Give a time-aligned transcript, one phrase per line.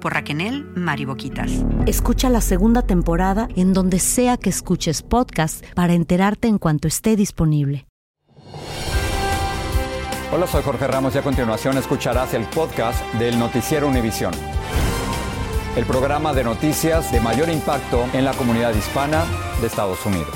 [0.00, 1.50] por Raquenel Mariboquitas.
[1.86, 7.16] Escucha la segunda temporada en donde sea que escuches podcast para enterarte en cuanto esté
[7.16, 7.86] disponible.
[10.32, 14.32] Hola, soy Jorge Ramos y a continuación escucharás el podcast del Noticiero Univisión.
[15.76, 19.24] El programa de noticias de mayor impacto en la comunidad hispana
[19.60, 20.34] de Estados Unidos.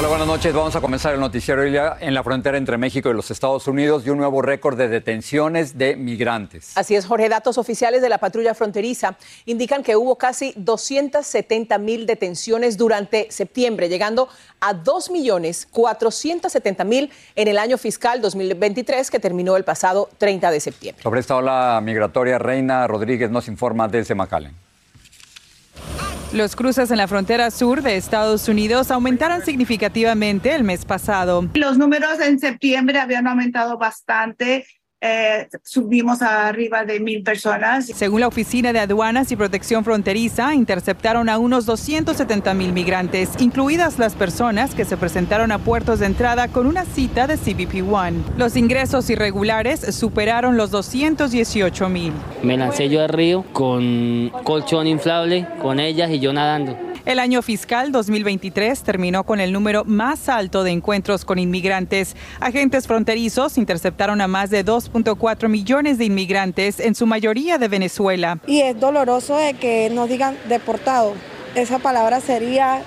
[0.00, 0.54] Hola, buenas noches.
[0.54, 4.08] Vamos a comenzar el noticiero en la frontera entre México y los Estados Unidos y
[4.08, 6.72] un nuevo récord de detenciones de migrantes.
[6.74, 7.28] Así es, Jorge.
[7.28, 13.90] Datos oficiales de la patrulla fronteriza indican que hubo casi 270 mil detenciones durante septiembre,
[13.90, 21.02] llegando a 2.470.000 en el año fiscal 2023 que terminó el pasado 30 de septiembre.
[21.02, 24.69] Sobre esta ola migratoria, Reina Rodríguez nos informa desde McAllen.
[26.32, 31.48] Los cruces en la frontera sur de Estados Unidos aumentaron significativamente el mes pasado.
[31.54, 34.64] Los números en septiembre habían aumentado bastante.
[35.02, 37.86] Eh, subimos a arriba de mil personas.
[37.86, 43.98] Según la Oficina de Aduanas y Protección Fronteriza, interceptaron a unos 270 mil migrantes, incluidas
[43.98, 48.18] las personas que se presentaron a puertos de entrada con una cita de CBP One.
[48.36, 52.12] Los ingresos irregulares superaron los 218 mil.
[52.42, 56.89] Me lancé yo al río con colchón inflable, con ellas y yo nadando.
[57.06, 62.14] El año fiscal 2023 terminó con el número más alto de encuentros con inmigrantes.
[62.40, 68.38] Agentes fronterizos interceptaron a más de 2.4 millones de inmigrantes, en su mayoría de Venezuela.
[68.46, 71.14] Y es doloroso de que nos digan deportado.
[71.54, 72.82] Esa palabra sería...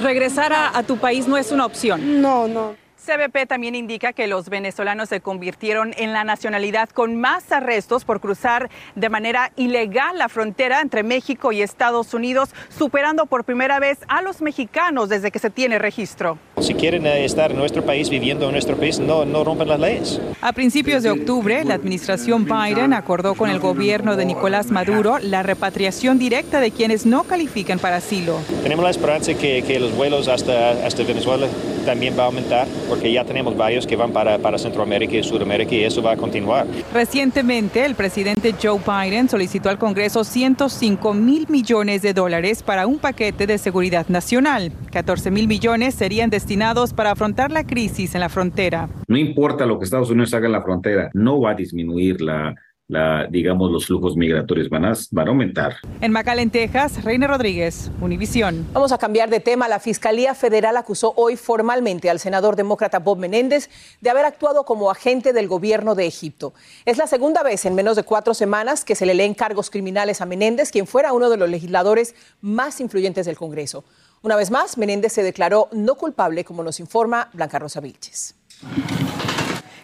[0.00, 2.22] Regresar a, a tu país no es una opción.
[2.22, 2.76] No, no.
[3.08, 8.20] CBP también indica que los venezolanos se convirtieron en la nacionalidad con más arrestos por
[8.20, 14.00] cruzar de manera ilegal la frontera entre México y Estados Unidos, superando por primera vez
[14.08, 16.38] a los mexicanos desde que se tiene registro.
[16.60, 19.78] Si quieren eh, estar en nuestro país, viviendo en nuestro país, no, no rompen las
[19.78, 20.20] leyes.
[20.40, 25.42] A principios de octubre, la administración Biden acordó con el gobierno de Nicolás Maduro la
[25.42, 28.38] repatriación directa de quienes no califican para asilo.
[28.62, 31.46] Tenemos la esperanza que, que los vuelos hasta, hasta Venezuela
[31.84, 35.74] también va a aumentar, porque ya tenemos varios que van para, para Centroamérica y Sudamérica
[35.74, 36.66] y eso va a continuar.
[36.92, 42.98] Recientemente, el presidente Joe Biden solicitó al Congreso 105 mil millones de dólares para un
[42.98, 44.72] paquete de seguridad nacional.
[44.90, 46.47] 14 mil millones serían destinados
[46.94, 48.88] para afrontar la crisis en la frontera.
[49.06, 52.54] No importa lo que Estados Unidos haga en la frontera, no va a disminuir la,
[52.88, 55.76] la, digamos, los flujos migratorios van a, van a aumentar.
[56.00, 58.66] En McAllen, Texas, Reina Rodríguez, Univisión.
[58.72, 59.68] Vamos a cambiar de tema.
[59.68, 63.68] La Fiscalía Federal acusó hoy formalmente al senador demócrata Bob Menéndez
[64.00, 66.54] de haber actuado como agente del gobierno de Egipto.
[66.86, 70.22] Es la segunda vez en menos de cuatro semanas que se le leen cargos criminales
[70.22, 73.84] a Menéndez, quien fuera uno de los legisladores más influyentes del Congreso.
[74.22, 78.34] Una vez más, Menéndez se declaró no culpable, como nos informa Blanca Rosa Vilches.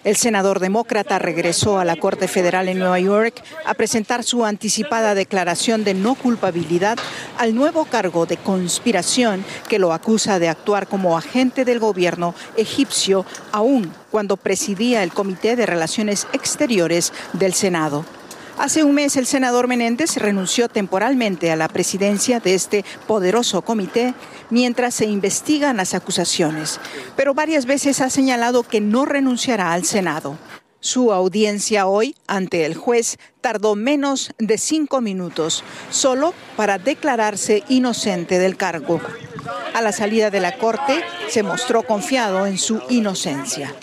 [0.03, 5.15] El senador demócrata regresó a la Corte Federal en Nueva York a presentar su anticipada
[5.15, 6.99] declaración de no culpabilidad
[7.39, 13.25] al nuevo cargo de conspiración que lo acusa de actuar como agente del gobierno egipcio,
[13.51, 18.05] aún cuando presidía el Comité de Relaciones Exteriores del Senado.
[18.57, 24.15] Hace un mes el senador Menéndez renunció temporalmente a la presidencia de este poderoso comité
[24.49, 26.79] mientras se investigan las acusaciones,
[27.17, 30.39] pero varias veces ha señalado que no renunciará al Senado.
[30.79, 38.39] Su audiencia hoy ante el juez tardó menos de cinco minutos, solo para declararse inocente
[38.39, 39.01] del cargo.
[39.75, 43.75] A la salida de la corte se mostró confiado en su inocencia.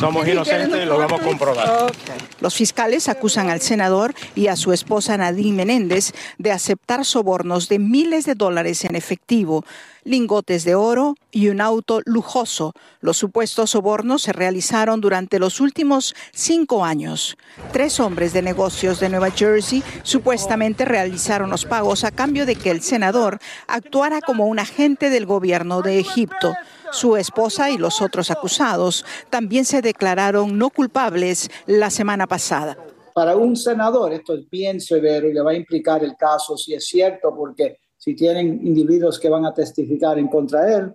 [0.00, 1.92] Somos inocentes, lo vamos a comprobar.
[2.40, 7.78] Los fiscales acusan al senador y a su esposa Nadine Menéndez de aceptar sobornos de
[7.78, 9.64] miles de dólares en efectivo
[10.04, 12.72] lingotes de oro y un auto lujoso.
[13.00, 17.36] Los supuestos sobornos se realizaron durante los últimos cinco años.
[17.72, 22.70] Tres hombres de negocios de Nueva Jersey supuestamente realizaron los pagos a cambio de que
[22.70, 26.54] el senador actuara como un agente del gobierno de Egipto.
[26.92, 32.76] Su esposa y los otros acusados también se declararon no culpables la semana pasada.
[33.14, 36.74] Para un senador esto es bien severo y le va a implicar el caso si
[36.74, 40.94] es cierto, porque si tienen individuos que van a testificar en contra de él,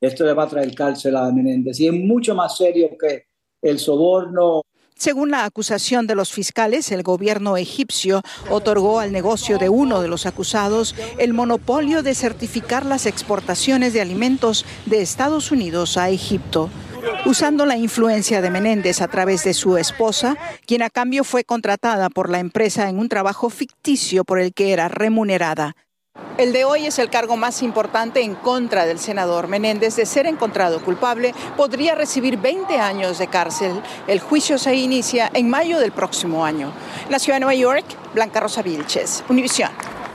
[0.00, 1.78] esto le va a traer cárcel a Menéndez.
[1.80, 3.26] Y es mucho más serio que
[3.60, 4.62] el soborno.
[5.00, 8.20] Según la acusación de los fiscales, el gobierno egipcio
[8.50, 14.02] otorgó al negocio de uno de los acusados el monopolio de certificar las exportaciones de
[14.02, 16.68] alimentos de Estados Unidos a Egipto
[17.24, 20.36] usando la influencia de Menéndez a través de su esposa,
[20.66, 24.74] quien a cambio fue contratada por la empresa en un trabajo ficticio por el que
[24.74, 25.76] era remunerada.
[26.38, 29.96] El de hoy es el cargo más importante en contra del senador Menéndez.
[29.96, 33.82] De ser encontrado culpable, podría recibir 20 años de cárcel.
[34.06, 36.72] El juicio se inicia en mayo del próximo año.
[37.10, 37.84] La ciudad de Nueva York,
[38.14, 39.70] Blanca Rosa Vilches, Univisión.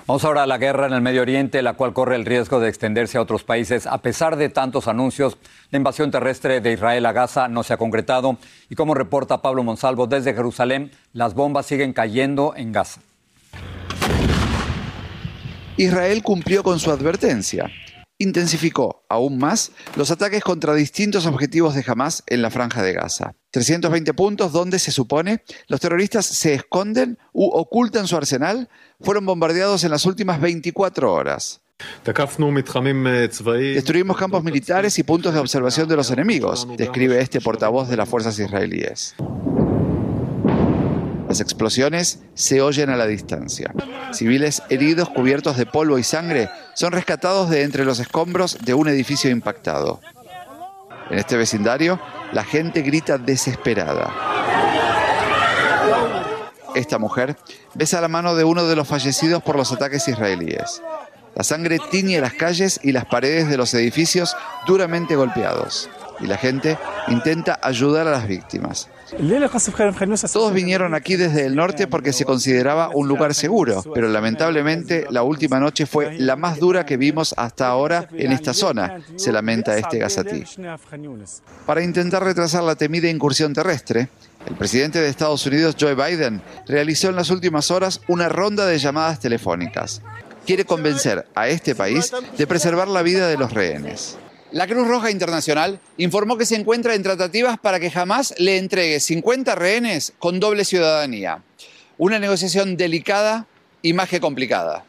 [0.08, 2.70] Vamos ahora a la guerra en el Medio Oriente, la cual corre el riesgo de
[2.70, 3.88] extenderse a otros países.
[3.88, 5.38] A pesar de tantos anuncios,
[5.72, 8.38] la invasión terrestre de Israel a Gaza no se ha concretado.
[8.70, 13.02] Y como reporta Pablo Monsalvo desde Jerusalén, las bombas siguen cayendo en Gaza.
[15.78, 17.70] Israel cumplió con su advertencia.
[18.18, 23.36] Intensificó aún más los ataques contra distintos objetivos de Hamas en la franja de Gaza.
[23.52, 28.70] 320 puntos donde se supone los terroristas se esconden u ocultan su arsenal
[29.02, 31.62] fueron bombardeados en las últimas 24 horas.
[33.74, 38.08] Destruimos campos militares y puntos de observación de los enemigos, describe este portavoz de las
[38.08, 39.14] fuerzas israelíes.
[41.36, 43.74] Las explosiones se oyen a la distancia.
[44.14, 48.88] Civiles heridos cubiertos de polvo y sangre son rescatados de entre los escombros de un
[48.88, 50.00] edificio impactado.
[51.10, 52.00] En este vecindario,
[52.32, 54.14] la gente grita desesperada.
[56.74, 57.36] Esta mujer
[57.74, 60.82] besa la mano de uno de los fallecidos por los ataques israelíes.
[61.36, 65.90] La sangre tiñe las calles y las paredes de los edificios duramente golpeados.
[66.22, 66.78] Y la gente
[67.10, 68.88] intenta ayudar a las víctimas.
[70.34, 75.24] Todos vinieron aquí desde el norte porque se consideraba un lugar seguro, pero lamentablemente la
[75.24, 79.78] última noche fue la más dura que vimos hasta ahora en esta zona, se lamenta
[79.78, 80.44] este gazatí.
[81.66, 84.10] Para intentar retrasar la temida incursión terrestre,
[84.48, 88.78] el presidente de Estados Unidos, Joe Biden, realizó en las últimas horas una ronda de
[88.78, 90.02] llamadas telefónicas.
[90.46, 94.18] Quiere convencer a este país de preservar la vida de los rehenes.
[94.52, 99.00] La Cruz Roja Internacional informó que se encuentra en tratativas para que jamás le entregue
[99.00, 101.42] 50 rehenes con doble ciudadanía.
[101.98, 103.48] Una negociación delicada
[103.82, 104.86] y más que complicada.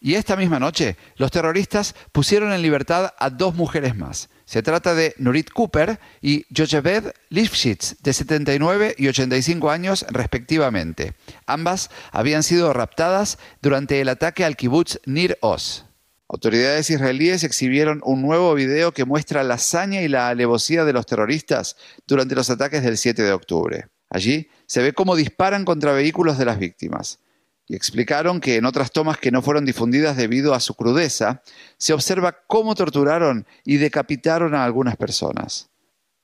[0.00, 4.28] Y esta misma noche, los terroristas pusieron en libertad a dos mujeres más.
[4.44, 11.14] Se trata de Nurit Cooper y Jojebed Lifshitz, de 79 y 85 años respectivamente.
[11.46, 15.85] Ambas habían sido raptadas durante el ataque al kibbutz Nir Oz.
[16.28, 21.06] Autoridades israelíes exhibieron un nuevo video que muestra la hazaña y la alevosía de los
[21.06, 21.76] terroristas
[22.06, 23.86] durante los ataques del 7 de octubre.
[24.10, 27.20] Allí se ve cómo disparan contra vehículos de las víctimas.
[27.68, 31.42] Y explicaron que en otras tomas que no fueron difundidas debido a su crudeza,
[31.78, 35.70] se observa cómo torturaron y decapitaron a algunas personas.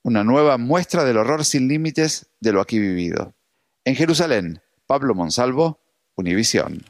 [0.03, 3.35] Una nueva muestra del horror sin límites de lo aquí vivido.
[3.85, 5.81] En Jerusalén, Pablo Monsalvo,
[6.15, 6.85] Univisión.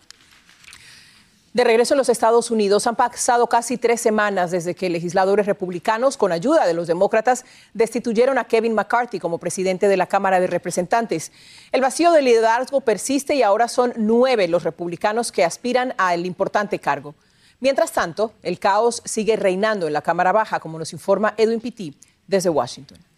[1.53, 6.17] De regreso en los Estados Unidos, han pasado casi tres semanas desde que legisladores republicanos,
[6.17, 7.45] con ayuda de los demócratas,
[7.75, 11.31] destituyeron a Kevin McCarthy como presidente de la Cámara de Representantes.
[11.71, 16.79] El vacío de liderazgo persiste y ahora son nueve los republicanos que aspiran al importante
[16.79, 17.15] cargo.
[17.61, 21.95] Mientras tanto, el caos sigue reinando en la Cámara Baja, como nos informa Edwin Pitti
[22.27, 23.12] desde Washington.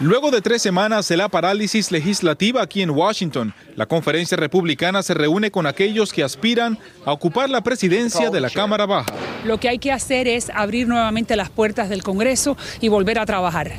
[0.00, 5.12] Luego de tres semanas de la parálisis legislativa aquí en Washington, la conferencia republicana se
[5.12, 9.12] reúne con aquellos que aspiran a ocupar la presidencia de la Cámara Baja.
[9.44, 13.26] Lo que hay que hacer es abrir nuevamente las puertas del Congreso y volver a
[13.26, 13.72] trabajar.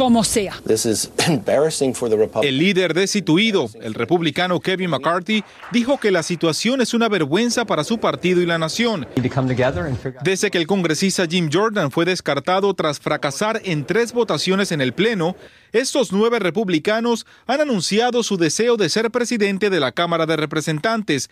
[0.00, 0.54] Como sea.
[2.42, 7.84] El líder destituido, el republicano Kevin McCarthy, dijo que la situación es una vergüenza para
[7.84, 9.06] su partido y la nación.
[10.24, 14.94] Desde que el congresista Jim Jordan fue descartado tras fracasar en tres votaciones en el
[14.94, 15.36] Pleno,
[15.72, 21.30] estos nueve republicanos han anunciado su deseo de ser presidente de la Cámara de Representantes.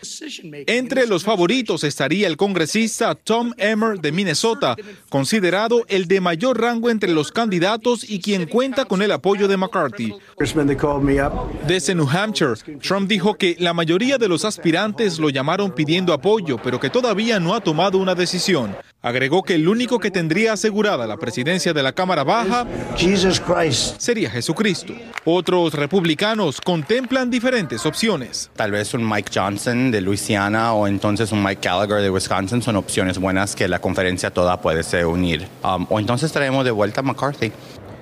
[0.67, 4.77] Entre los favoritos estaría el congresista Tom Emmer de Minnesota,
[5.09, 9.57] considerado el de mayor rango entre los candidatos y quien cuenta con el apoyo de
[9.57, 10.13] McCarthy.
[11.69, 16.59] Desde New Hampshire, Trump dijo que la mayoría de los aspirantes lo llamaron pidiendo apoyo,
[16.61, 18.75] pero que todavía no ha tomado una decisión.
[19.01, 22.67] Agregó que el único que tendría asegurada la presidencia de la Cámara Baja
[23.99, 24.93] sería Jesucristo.
[25.25, 28.51] Otros republicanos contemplan diferentes opciones.
[28.57, 32.75] Tal vez un Mike Johnson de Luisiana o entonces un Mike Gallagher de Wisconsin son
[32.75, 35.47] opciones buenas que la conferencia toda puede se unir.
[35.63, 37.53] Um, o entonces traemos de vuelta a McCarthy.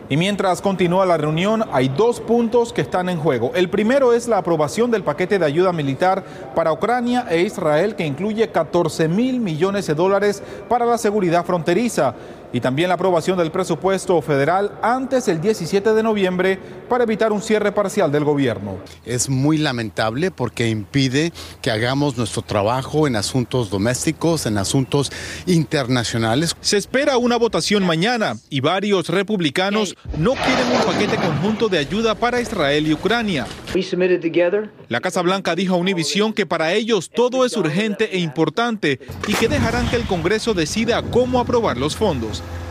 [0.09, 3.51] Y mientras continúa la reunión, hay dos puntos que están en juego.
[3.57, 6.23] El primero es la aprobación del paquete de ayuda militar
[6.55, 12.15] para Ucrania e Israel, que incluye 14 mil millones de dólares para la seguridad fronteriza
[12.57, 16.59] y también la aprobación del presupuesto federal antes del 17 de noviembre
[16.89, 18.79] para evitar un cierre parcial del gobierno.
[19.05, 25.13] Es muy lamentable porque impide que hagamos nuestro trabajo en asuntos domésticos, en asuntos
[25.45, 26.57] internacionales.
[26.63, 32.15] Se espera una votación mañana y varios republicanos no quieren un paquete conjunto de ayuda
[32.15, 33.47] para Israel y Ucrania.
[34.89, 39.35] La Casa Blanca dijo a Univision que para ellos todo es urgente e importante y
[39.35, 42.43] que dejarán que el Congreso decida cómo aprobar los fondos.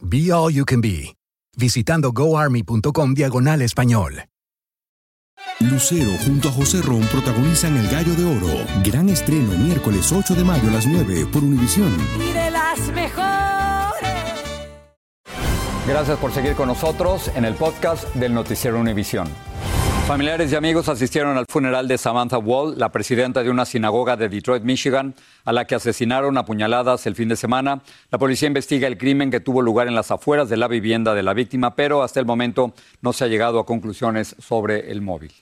[0.00, 1.16] Be All You Can Be,
[1.56, 4.24] visitando goarmy.com diagonal español.
[5.60, 8.66] Lucero junto a José Ron protagonizan El Gallo de Oro.
[8.84, 11.94] Gran estreno miércoles 8 de mayo a las 9 por Univisión.
[12.20, 14.10] Y de las mejores.
[15.86, 19.28] Gracias por seguir con nosotros en el podcast del Noticiero Univisión.
[20.06, 24.28] Familiares y amigos asistieron al funeral de Samantha Wall, la presidenta de una sinagoga de
[24.28, 27.82] Detroit, Michigan, a la que asesinaron a puñaladas el fin de semana.
[28.12, 31.24] La policía investiga el crimen que tuvo lugar en las afueras de la vivienda de
[31.24, 32.72] la víctima, pero hasta el momento
[33.02, 35.32] no se ha llegado a conclusiones sobre el móvil.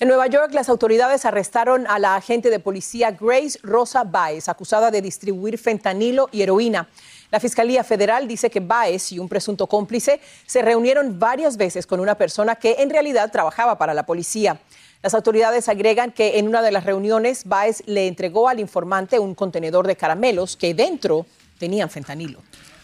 [0.00, 4.90] En Nueva York, las autoridades arrestaron a la agente de policía Grace Rosa Baez, acusada
[4.90, 6.88] de distribuir fentanilo y heroína.
[7.32, 11.98] La Fiscalía Federal dice que Baez y un presunto cómplice se reunieron varias veces con
[11.98, 14.60] una persona que en realidad trabajaba para la policía.
[15.02, 19.34] Las autoridades agregan que en una de las reuniones Baez le entregó al informante un
[19.34, 21.24] contenedor de caramelos que dentro
[21.58, 22.40] tenían fentanilo.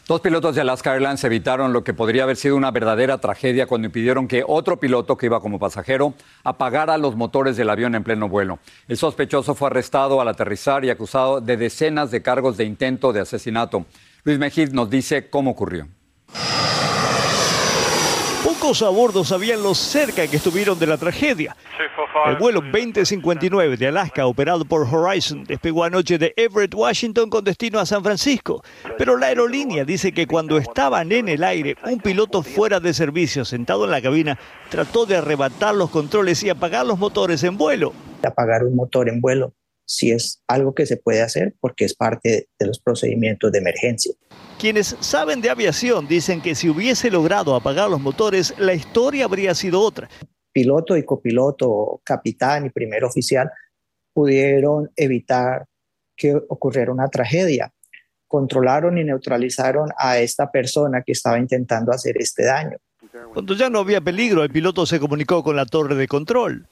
[0.06, 3.88] Dos pilotos de Alaska Airlines evitaron lo que podría haber sido una verdadera tragedia cuando
[3.88, 8.30] impidieron que otro piloto que iba como pasajero apagara los motores del avión en pleno
[8.30, 8.60] vuelo.
[8.88, 13.20] El sospechoso fue arrestado al aterrizar y acusado de decenas de cargos de intento de
[13.20, 13.84] asesinato.
[14.24, 15.88] Luis Mejid nos dice cómo ocurrió.
[18.44, 21.56] Pocos a bordo sabían lo cerca que estuvieron de la tragedia.
[22.26, 27.78] El vuelo 2059 de Alaska, operado por Horizon, despegó anoche de Everett, Washington, con destino
[27.78, 28.62] a San Francisco.
[28.96, 33.44] Pero la aerolínea dice que cuando estaban en el aire, un piloto fuera de servicio,
[33.44, 34.38] sentado en la cabina,
[34.70, 37.92] trató de arrebatar los controles y apagar los motores en vuelo.
[38.22, 39.52] Apagar un motor en vuelo
[39.88, 44.12] si es algo que se puede hacer porque es parte de los procedimientos de emergencia.
[44.58, 49.54] Quienes saben de aviación dicen que si hubiese logrado apagar los motores, la historia habría
[49.54, 50.08] sido otra.
[50.52, 53.50] Piloto y copiloto, capitán y primer oficial
[54.12, 55.66] pudieron evitar
[56.14, 57.72] que ocurriera una tragedia.
[58.26, 62.76] Controlaron y neutralizaron a esta persona que estaba intentando hacer este daño.
[63.32, 66.66] Cuando ya no había peligro, el piloto se comunicó con la torre de control.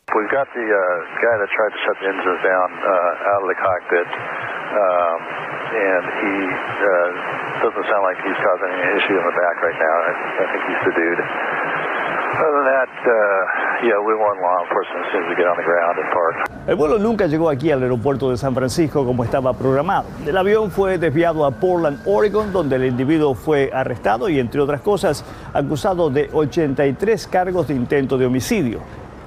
[16.67, 20.07] El vuelo nunca llegó aquí al aeropuerto de San Francisco como estaba programado.
[20.27, 24.81] El avión fue desviado a Portland, Oregon, donde el individuo fue arrestado y, entre otras
[24.81, 28.81] cosas, acusado de 83 cargos de intento de homicidio.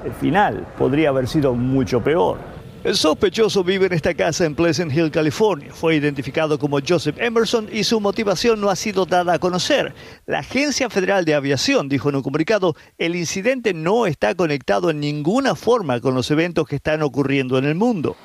[0.03, 2.58] El final podría haber sido mucho peor.
[2.81, 5.73] El sospechoso vive en esta casa en Pleasant Hill, California.
[5.73, 9.93] Fue identificado como Joseph Emerson y su motivación no ha sido dada a conocer.
[10.25, 15.01] La Agencia Federal de Aviación dijo en un comunicado, el incidente no está conectado en
[15.01, 18.15] ninguna forma con los eventos que están ocurriendo en el mundo.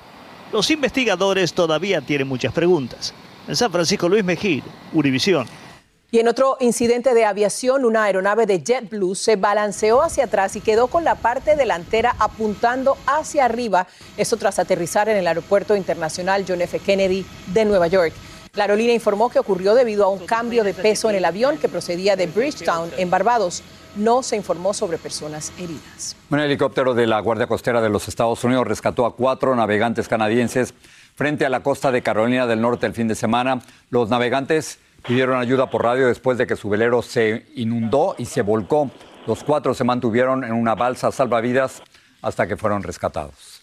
[0.52, 3.12] Los investigadores todavía tienen muchas preguntas.
[3.48, 5.48] En San Francisco, Luis Mejía, Univisión.
[6.14, 10.60] Y en otro incidente de aviación, una aeronave de JetBlue se balanceó hacia atrás y
[10.60, 16.44] quedó con la parte delantera apuntando hacia arriba, esto tras aterrizar en el Aeropuerto Internacional
[16.46, 16.78] John F.
[16.78, 18.12] Kennedy de Nueva York.
[18.52, 21.68] La aerolínea informó que ocurrió debido a un cambio de peso en el avión que
[21.68, 23.64] procedía de Bridgetown, en Barbados.
[23.96, 26.14] No se informó sobre personas heridas.
[26.30, 30.74] Un helicóptero de la Guardia Costera de los Estados Unidos rescató a cuatro navegantes canadienses
[31.16, 33.62] frente a la costa de Carolina del Norte el fin de semana.
[33.90, 38.42] Los navegantes pidieron ayuda por radio después de que su velero se inundó y se
[38.42, 38.90] volcó.
[39.26, 41.82] Los cuatro se mantuvieron en una balsa salvavidas
[42.22, 43.53] hasta que fueron rescatados.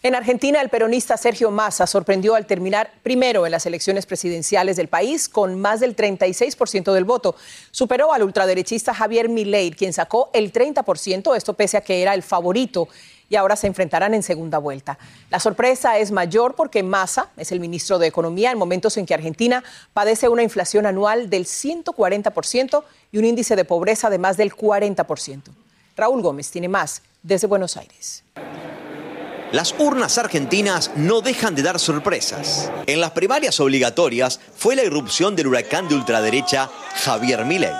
[0.00, 4.86] En Argentina, el peronista Sergio Massa sorprendió al terminar primero en las elecciones presidenciales del
[4.86, 7.34] país con más del 36% del voto.
[7.72, 12.22] Superó al ultraderechista Javier Milei, quien sacó el 30%, esto pese a que era el
[12.22, 12.88] favorito
[13.28, 14.98] y ahora se enfrentarán en segunda vuelta.
[15.30, 19.14] La sorpresa es mayor porque Massa es el ministro de Economía en momentos en que
[19.14, 19.64] Argentina
[19.94, 25.42] padece una inflación anual del 140% y un índice de pobreza de más del 40%.
[25.96, 28.22] Raúl Gómez tiene más desde Buenos Aires.
[29.52, 32.70] Las urnas argentinas no dejan de dar sorpresas.
[32.86, 36.68] En las primarias obligatorias fue la irrupción del huracán de ultraderecha
[37.02, 37.72] Javier Milei.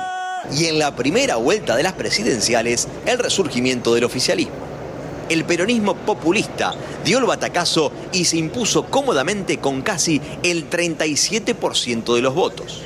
[0.56, 4.68] Y en la primera vuelta de las presidenciales, el resurgimiento del oficialismo
[5.28, 12.22] el peronismo populista dio el batacazo y se impuso cómodamente con casi el 37% de
[12.22, 12.80] los votos.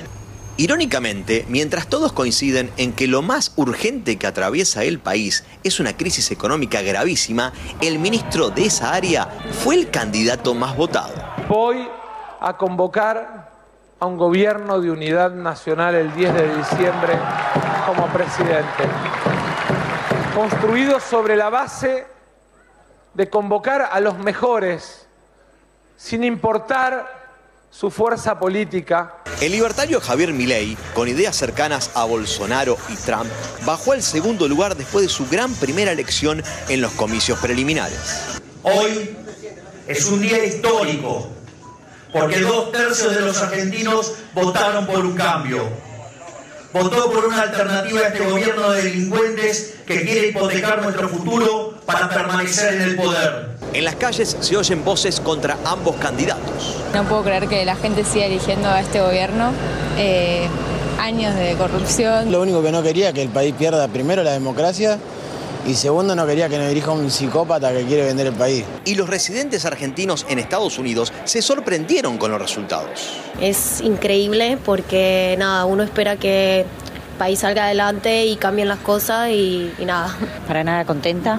[0.59, 5.97] Irónicamente, mientras todos coinciden en que lo más urgente que atraviesa el país es una
[5.97, 9.29] crisis económica gravísima, el ministro de esa área
[9.65, 11.15] fue el candidato más votado.
[11.49, 11.89] Voy
[12.39, 13.51] a convocar
[13.99, 17.19] a un gobierno de unidad nacional el 10 de diciembre
[17.87, 18.85] como presidente,
[20.35, 22.07] construido sobre la base
[23.15, 25.07] de convocar a los mejores,
[25.97, 27.22] sin importar
[27.73, 29.17] su fuerza política.
[29.41, 33.31] El libertario Javier Milei, con ideas cercanas a Bolsonaro y Trump,
[33.65, 38.41] bajó al segundo lugar después de su gran primera elección en los comicios preliminares.
[38.63, 39.17] Hoy
[39.89, 41.29] es un día histórico,
[42.13, 45.67] porque dos tercios de los argentinos votaron por un cambio
[46.73, 52.09] votó por una alternativa a este gobierno de delincuentes que quiere hipotecar nuestro futuro para
[52.09, 53.51] permanecer en el poder.
[53.73, 56.77] En las calles se oyen voces contra ambos candidatos.
[56.95, 59.53] No puedo creer que la gente siga eligiendo a este gobierno.
[59.99, 60.49] Eh,
[60.99, 62.31] años de corrupción.
[62.31, 64.99] Lo único que no quería que el país pierda primero la democracia
[65.65, 68.65] y segundo, no quería que nos dirija un psicópata que quiere vender el país.
[68.85, 73.13] Y los residentes argentinos en Estados Unidos se sorprendieron con los resultados.
[73.41, 76.67] Es increíble porque nada, uno espera que
[77.13, 80.17] país salga adelante y cambien las cosas y, y nada.
[80.47, 81.39] Para nada contenta.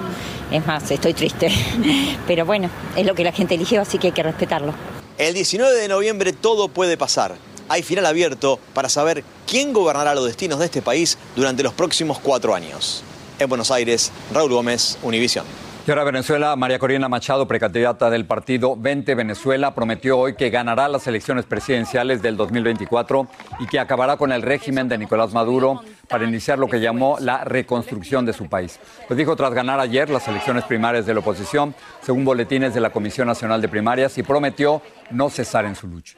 [0.50, 1.50] Es más, estoy triste.
[2.26, 4.74] Pero bueno, es lo que la gente eligió, así que hay que respetarlo.
[5.18, 7.36] El 19 de noviembre todo puede pasar.
[7.68, 12.18] Hay final abierto para saber quién gobernará los destinos de este país durante los próximos
[12.18, 13.02] cuatro años.
[13.38, 15.44] En Buenos Aires, Raúl Gómez, Univisión.
[15.86, 20.88] Y ahora Venezuela, María Corina Machado, precandidata del partido 20 Venezuela, prometió hoy que ganará
[20.88, 23.26] las elecciones presidenciales del 2024
[23.60, 27.44] y que acabará con el régimen de Nicolás Maduro para iniciar lo que llamó la
[27.44, 28.80] reconstrucción de su país.
[29.10, 32.88] Lo dijo tras ganar ayer las elecciones primarias de la oposición, según boletines de la
[32.88, 36.16] Comisión Nacional de Primarias, y prometió no cesar en su lucha.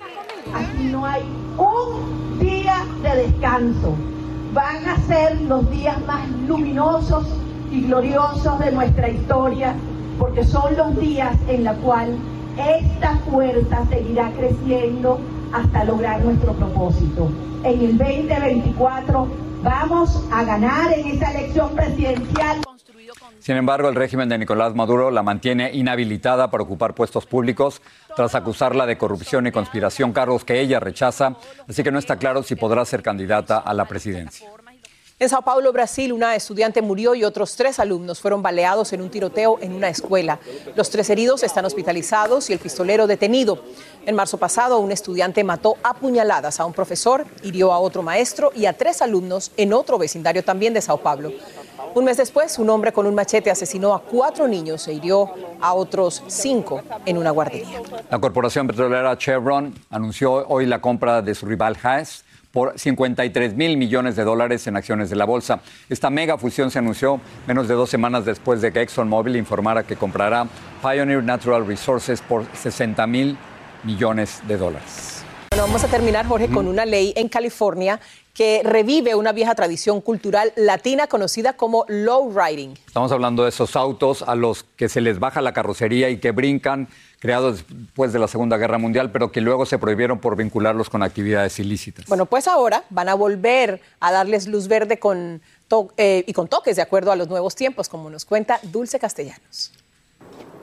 [0.54, 1.22] Aquí no hay
[1.58, 3.96] un día de descanso
[4.56, 7.26] van a ser los días más luminosos
[7.70, 9.74] y gloriosos de nuestra historia,
[10.18, 12.16] porque son los días en los cuales
[12.58, 15.20] esta fuerza seguirá creciendo
[15.52, 17.30] hasta lograr nuestro propósito.
[17.64, 19.28] En el 2024
[19.62, 22.58] vamos a ganar en esa elección presidencial.
[23.40, 27.80] Sin embargo, el régimen de Nicolás Maduro la mantiene inhabilitada para ocupar puestos públicos
[28.16, 31.36] tras acusarla de corrupción y conspiración, cargos que ella rechaza,
[31.68, 34.48] así que no está claro si podrá ser candidata a la presidencia.
[35.18, 39.08] En Sao Paulo, Brasil, una estudiante murió y otros tres alumnos fueron baleados en un
[39.08, 40.38] tiroteo en una escuela.
[40.74, 43.64] Los tres heridos están hospitalizados y el pistolero detenido.
[44.04, 48.52] En marzo pasado, un estudiante mató a puñaladas a un profesor, hirió a otro maestro
[48.54, 51.32] y a tres alumnos en otro vecindario también de Sao Paulo.
[51.94, 55.30] Un mes después, un hombre con un machete asesinó a cuatro niños e hirió
[55.62, 57.80] a otros cinco en una guardería.
[58.10, 62.25] La corporación petrolera Chevron anunció hoy la compra de su rival Haas
[62.56, 65.60] por 53 mil millones de dólares en acciones de la bolsa.
[65.90, 69.96] Esta mega fusión se anunció menos de dos semanas después de que ExxonMobil informara que
[69.96, 70.46] comprará
[70.80, 73.36] Pioneer Natural Resources por 60 mil
[73.84, 75.15] millones de dólares.
[75.56, 77.98] Bueno, vamos a terminar, Jorge, con una ley en California
[78.34, 82.74] que revive una vieja tradición cultural latina conocida como low riding.
[82.86, 86.32] Estamos hablando de esos autos a los que se les baja la carrocería y que
[86.32, 86.88] brincan,
[87.20, 91.02] creados después de la Segunda Guerra Mundial, pero que luego se prohibieron por vincularlos con
[91.02, 92.04] actividades ilícitas.
[92.04, 95.40] Bueno, pues ahora van a volver a darles luz verde con
[95.96, 99.72] eh, y con toques de acuerdo a los nuevos tiempos, como nos cuenta Dulce Castellanos.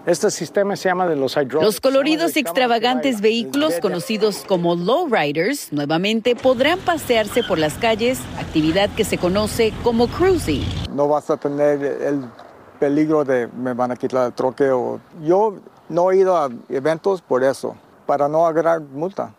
[0.05, 6.35] Este sistema se llama de los Los coloridos y extravagantes vehículos conocidos como lowriders nuevamente
[6.35, 10.65] podrán pasearse por las calles, actividad que se conoce como cruising.
[10.93, 12.25] No vas a tener el
[12.81, 15.55] peligro de me van a quitar el troque o yo
[15.87, 19.33] no he ido a eventos por eso, para no agarrar multa.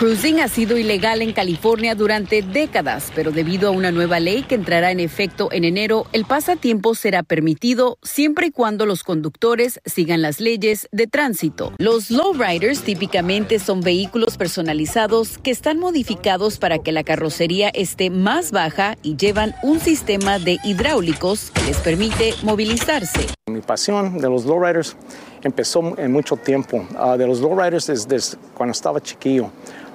[0.00, 4.54] Cruising ha sido ilegal en California durante décadas, pero debido a una nueva ley que
[4.54, 10.22] entrará en efecto en enero, el pasatiempo será permitido siempre y cuando los conductores sigan
[10.22, 11.74] las leyes de tránsito.
[11.76, 18.52] Los lowriders típicamente son vehículos personalizados que están modificados para que la carrocería esté más
[18.52, 23.26] baja y llevan un sistema de hidráulicos que les permite movilizarse.
[23.48, 24.96] Mi pasión de los lowriders
[25.42, 26.86] empezó en mucho tiempo.
[26.96, 29.50] Ah, de los lowriders desde cuando estaba chiquillo.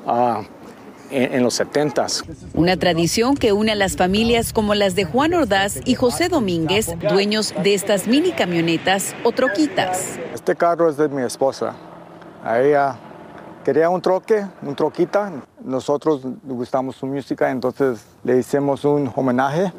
[0.05, 0.43] Ah,
[1.11, 2.07] en, los 70
[2.53, 6.95] Una tradición que une a las familias como las de Juan Ordaz y José Domínguez,
[6.99, 10.19] dueños de estas mini camionetas o troquitas.
[10.33, 11.75] Este carro es de mi esposa.
[12.43, 12.95] A ella
[13.63, 15.31] quería un troque, un troquita.
[15.63, 19.71] Nosotros gustamos su música, entonces le hicimos un homenaje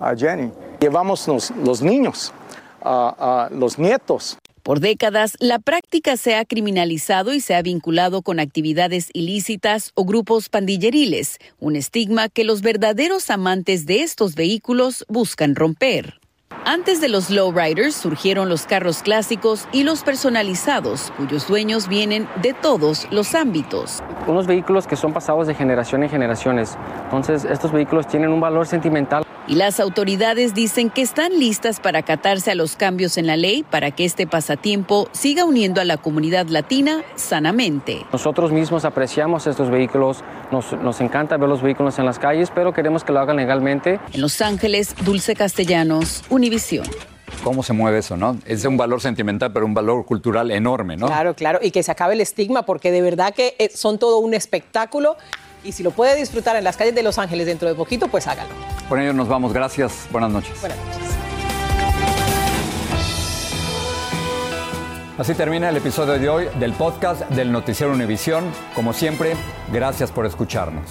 [0.00, 0.50] a Jenny.
[0.80, 2.32] Llevamos los, los niños,
[2.82, 4.38] a los nietos.
[4.68, 10.04] Por décadas, la práctica se ha criminalizado y se ha vinculado con actividades ilícitas o
[10.04, 16.20] grupos pandilleriles, un estigma que los verdaderos amantes de estos vehículos buscan romper.
[16.66, 22.52] Antes de los lowriders surgieron los carros clásicos y los personalizados, cuyos dueños vienen de
[22.52, 24.02] todos los ámbitos.
[24.26, 26.76] Unos vehículos que son pasados de generación en generaciones.
[27.04, 32.00] Entonces, estos vehículos tienen un valor sentimental y las autoridades dicen que están listas para
[32.00, 35.96] acatarse a los cambios en la ley para que este pasatiempo siga uniendo a la
[35.96, 38.04] comunidad latina sanamente.
[38.12, 42.74] Nosotros mismos apreciamos estos vehículos, nos, nos encanta ver los vehículos en las calles, pero
[42.74, 43.98] queremos que lo hagan legalmente.
[44.12, 46.84] En Los Ángeles, Dulce Castellanos, Univisión
[47.44, 48.36] cómo se mueve eso, ¿no?
[48.46, 51.06] Es un valor sentimental, pero un valor cultural enorme, ¿no?
[51.06, 54.18] Claro, claro, y que se acabe el estigma, porque de verdad que eh, son todo
[54.18, 55.16] un espectáculo
[55.64, 58.26] y si lo puede disfrutar en las calles de Los Ángeles dentro de poquito, pues
[58.26, 58.50] hágalo.
[58.88, 59.52] Por ello nos vamos.
[59.52, 60.08] Gracias.
[60.10, 60.60] Buenas noches.
[60.60, 60.98] Buenas noches.
[65.18, 68.44] Así termina el episodio de hoy del podcast del Noticiero Univisión.
[68.74, 69.34] Como siempre,
[69.72, 70.84] gracias por escucharnos.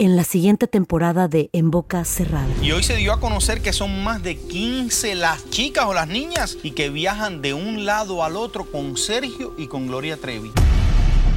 [0.00, 2.46] en la siguiente temporada de En Boca Cerrada.
[2.62, 6.06] Y hoy se dio a conocer que son más de 15 las chicas o las
[6.06, 10.52] niñas y que viajan de un lado al otro con Sergio y con Gloria Trevi.